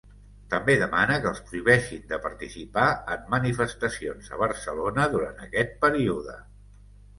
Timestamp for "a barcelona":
4.35-5.07